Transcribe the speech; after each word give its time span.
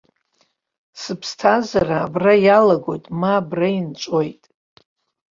Сыԥсҭазаара 1.01 1.97
абра 2.05 2.33
иалагоит, 2.45 3.05
ма 3.19 3.33
абра 3.39 3.67
инҵәоит! 3.77 4.43